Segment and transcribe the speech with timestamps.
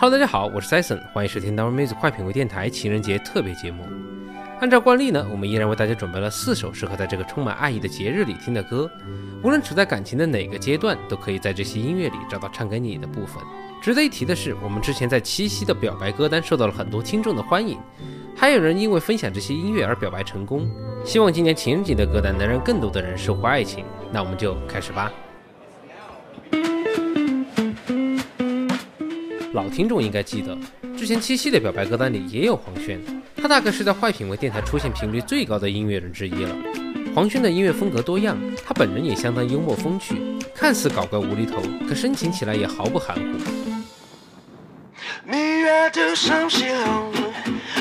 [0.00, 3.84] Hello，大家好，我是 Jason，欢迎收听 Our Music 快品味电台情人节特别节目。
[4.58, 8.90] 按照惯例呢，我们依然为大家准备了四首适合在这个充满爱意的节日里听的歌。
[9.42, 13.42] 无论处在感情的哪个阶段，都可以在这些音乐里找到唱给你的部分。
[13.82, 17.78] 值得一提的是，我们之前在七夕的表白歌单受到了很多听众的欢迎，
[18.34, 20.66] 还有人因为分享这些音乐而表白成功。
[21.04, 23.84] 希望今年情人节的歌单能让更多的人收获爱情。
[24.10, 25.12] 那我们就开始吧。
[29.52, 30.56] 老听众应该记得，
[30.96, 33.00] 之前七夕的表白歌单里也有黄轩，
[33.36, 36.54] 他大概是在坏品味电台出现频率最高的音乐人之一了。
[37.12, 40.14] 黄轩的音乐风格多样，他本人也相当幽默风趣，
[40.54, 43.22] 看似搞怪无厘头，可深情起来也毫不含糊。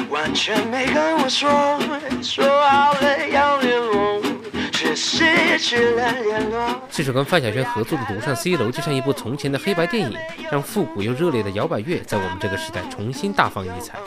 [0.09, 1.79] 完全没跟我说，
[2.23, 3.58] 说好了要。
[6.89, 10.17] 这首跟范晓萱合作的《独上 C 楼》就像一部从前的黑白电影，
[10.49, 13.97] 让复古又热烈的摇摆乐在我们这个时代重新大放异彩。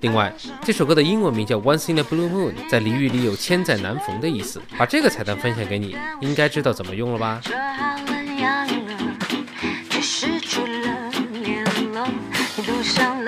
[0.00, 0.32] 另外，
[0.62, 4.62] 这首歌的英文名叫《Once in a Blue Moon》，在俚语里有千载难逢的意思。
[4.78, 7.40] 把这个彩蛋分享给你，应该知道怎么用了吧？
[12.82, 13.22] 想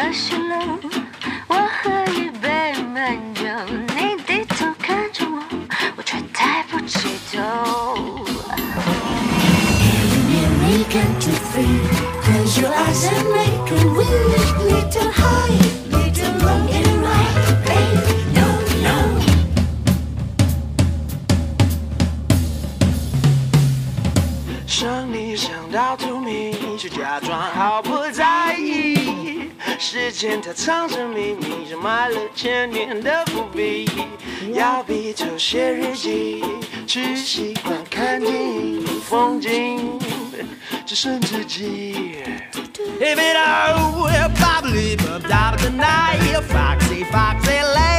[30.17, 33.86] 间它藏着秘密，就埋了千年的伏笔。
[34.55, 36.42] 要笔就写日记，
[36.86, 39.98] 只喜欢看电影风景。
[40.87, 42.22] 只剩自己。
[42.98, 45.20] If it all probably but
[45.59, 47.95] tonight, foxy foxy lady.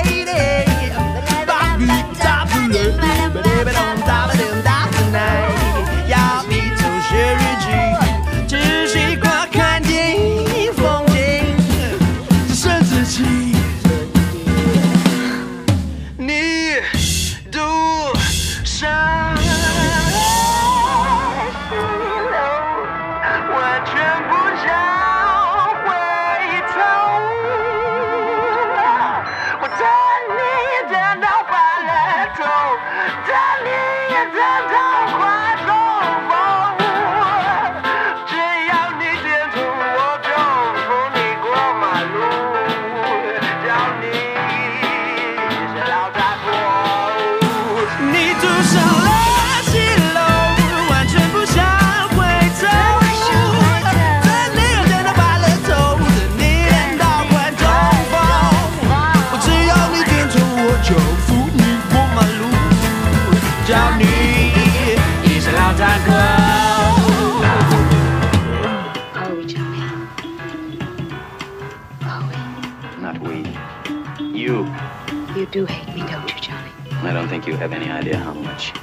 [75.57, 76.69] Do hate me, don't you, Johnny?
[77.01, 78.73] I don't think you have any idea how much.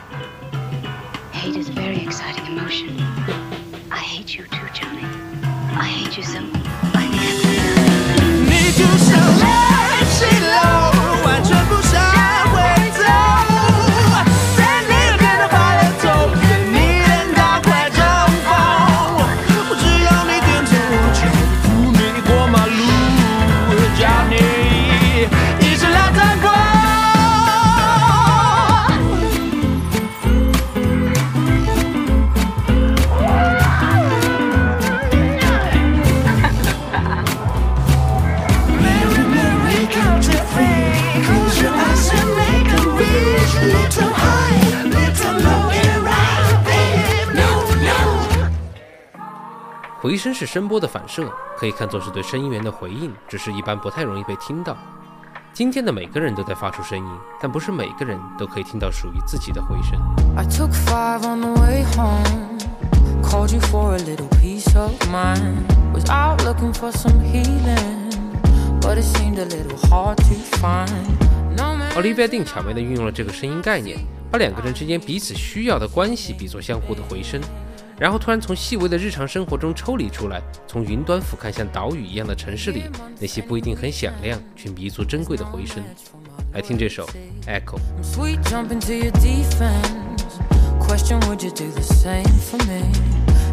[1.30, 2.98] Hate is a very exciting emotion.
[3.92, 5.06] I hate you too, Johnny.
[5.84, 6.40] I hate you so.
[7.00, 7.04] I.
[8.50, 9.23] Need you so
[50.04, 54.76] 回声是声波的反射，可以看作是对声音源的回应，只是一般不太容易被听到。
[55.54, 57.06] 今天的每个人都在发出声音，
[57.40, 59.98] 但不是每个人都可以听到属于自己的回声。
[71.96, 73.96] Olivia Dean 巧妙地运用了这个声音概念，
[74.30, 77.40] 把两个人之间彼此需要的关系比作相互的回声。
[77.98, 82.84] 然后突然从细微的日常生活中抽离出来，从云端俯瞰像岛屿一样的城市里，
[83.20, 85.82] 那些不一定很响亮却弥足珍贵的回声。
[86.52, 87.06] 来听这首
[87.46, 87.78] 《Echo》。
[90.86, 92.92] Question Would you do the same for me?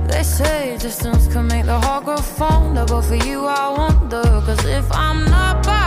[0.10, 4.22] They say distance can make the heart grow fonder, but for you I wonder.
[4.46, 5.81] Cause if I'm not by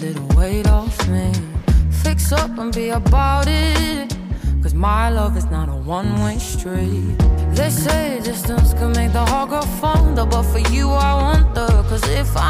[0.00, 1.30] little weight off me.
[1.90, 4.16] Fix up and be about it.
[4.62, 7.16] Cause my love is not a one way street.
[7.52, 10.24] They say distance can make the heart grow fonder.
[10.24, 11.66] But for you, I wonder.
[11.88, 12.49] Cause if I'm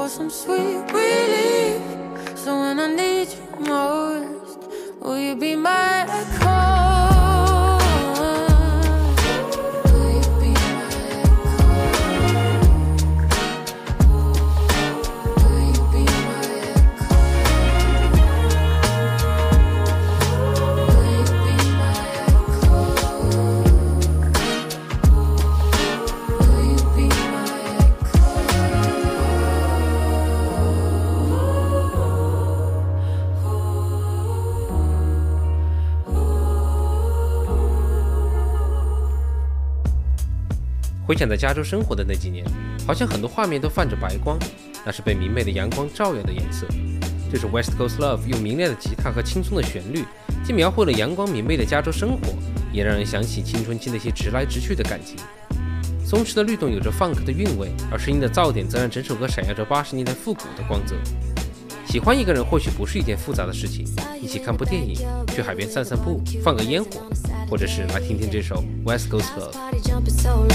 [0.00, 1.82] for some sweet relief.
[2.34, 4.58] So when I need you most,
[4.98, 6.59] will you be my echo?
[41.10, 42.46] 回想在加州生活的那几年，
[42.86, 44.38] 好像很多画面都泛着白光，
[44.86, 46.68] 那是被明媚的阳光照耀的颜色。
[47.28, 50.04] 这首 West Coast Love 用明亮的吉他和轻松的旋律，
[50.44, 52.32] 既描绘了阳光明媚的加州生活，
[52.72, 55.16] 也让人想起青春期那些直来直去的感情。
[56.06, 60.94] 松弛的律动有着 funk 的韵味，而声音的噪点则让整首歌闪耀着八十年代复古的光泽。
[61.90, 63.84] 喜欢一个人或许不是一件复杂的事情，
[64.22, 64.94] 一起看部电影，
[65.34, 66.88] 去海边散散步，放个烟火，
[67.50, 69.50] 或者是来听听这首 West Coast Love。
[69.50, 70.46] Party jumping so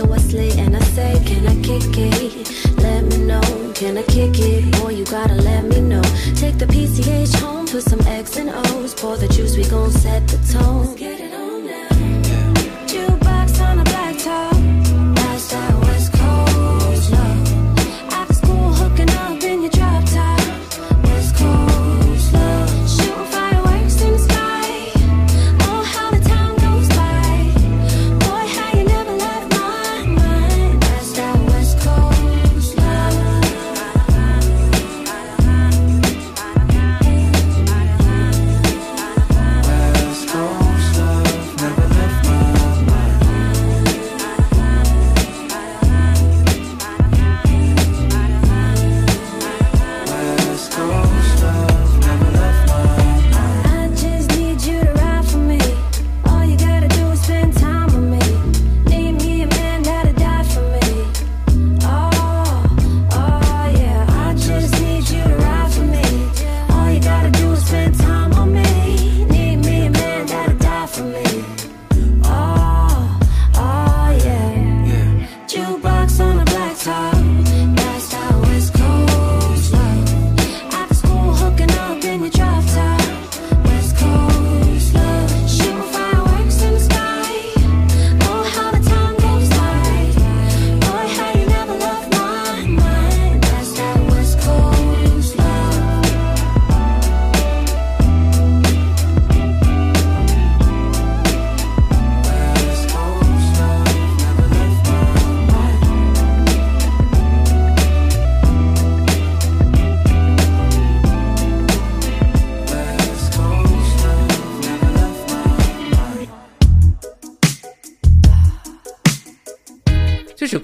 [0.00, 2.78] so I slay and I say, Can I kick it?
[2.78, 3.72] Let me know.
[3.74, 4.80] Can I kick it?
[4.80, 6.02] Boy, you gotta let me know.
[6.36, 10.26] Take the PCH home, put some X and O's, pour the juice, we gon' set
[10.28, 10.94] the tone.
[10.96, 11.49] Get it on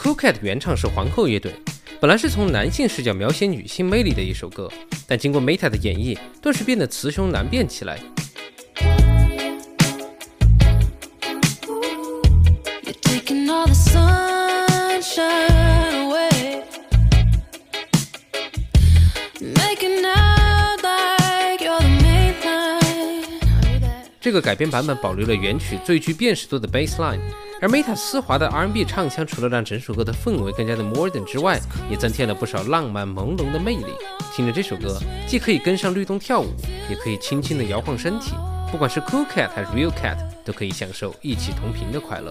[0.07, 1.53] Cool Cat》原唱是皇后乐队，
[2.01, 4.71] 本来是从男性视角描写女性魅力的一首歌，
[5.05, 7.99] 但经过 Meta 的演绎，顿时变得雌雄难辨起来。
[12.85, 15.11] You're taking all the sunshine
[16.07, 16.63] away.
[19.41, 23.83] Making out like you're the main line.
[24.21, 27.19] 这个改编版本保留了原曲最具辨识度的 bass line，
[27.61, 31.59] 而 Meta 丝滑的 R&B 唱腔，除了让整首歌的氛围更加的 modern 之外，
[31.91, 33.95] 也增添了不少浪漫朦胧的魅力。
[34.35, 36.53] 听着这首歌，既可以跟上律动跳舞，
[36.91, 38.33] 也可以轻轻的摇晃身体。
[38.71, 42.31] 不管是 Cool Cat 还是 Real Cat，都可以享受一起同频的快乐。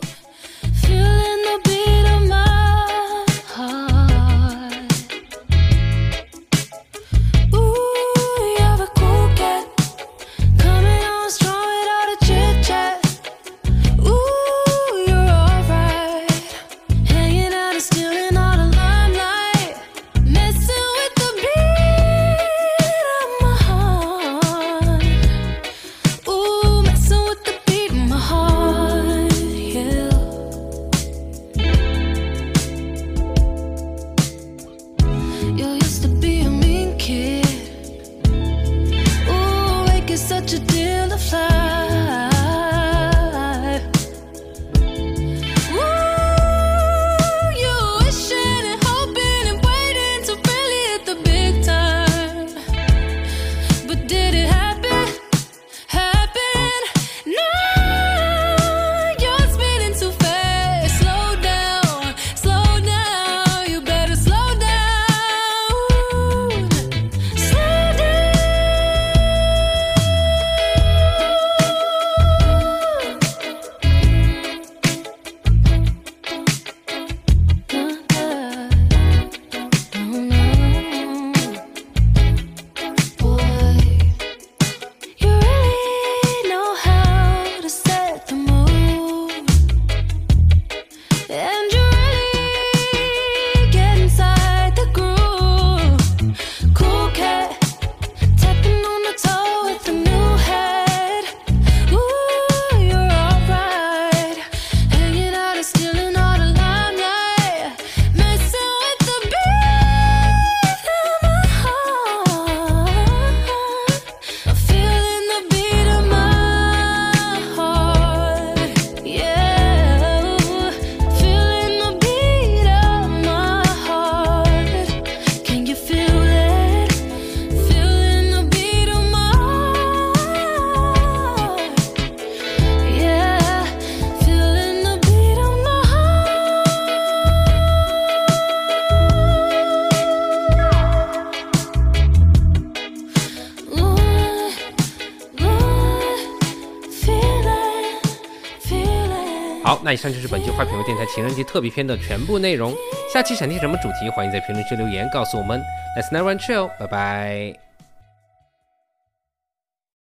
[149.96, 152.76] 以上就是本期坏品味电台情人节特别篇的全部内容。
[153.12, 155.64] 下期想听什么主题，欢迎在评论区留言告诉我们。
[155.98, 157.65] Let's never chill，拜拜。